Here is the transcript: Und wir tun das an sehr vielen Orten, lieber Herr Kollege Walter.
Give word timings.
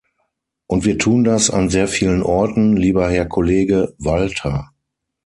Und 0.65 0.83
wir 0.85 0.97
tun 0.97 1.23
das 1.23 1.51
an 1.51 1.69
sehr 1.69 1.87
vielen 1.87 2.23
Orten, 2.23 2.75
lieber 2.75 3.07
Herr 3.11 3.27
Kollege 3.27 3.93
Walter. 3.99 4.71